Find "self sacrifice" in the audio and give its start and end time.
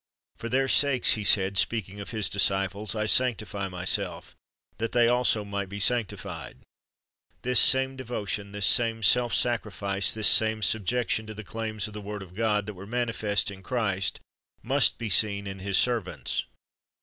9.03-10.11